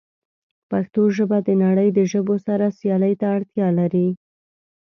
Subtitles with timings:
[0.69, 4.07] پښتو ژبه د نړۍ د ژبو سره سیالۍ ته اړتیا لري.